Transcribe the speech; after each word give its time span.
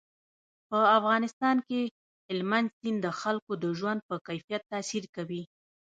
په 0.69 0.79
افغانستان 0.97 1.57
کې 1.67 1.81
هلمند 2.29 2.67
سیند 2.77 2.97
د 3.05 3.07
خلکو 3.21 3.51
د 3.63 3.65
ژوند 3.79 3.99
په 4.09 4.15
کیفیت 4.27 4.61
تاثیر 4.71 5.03
کوي. 5.15 5.43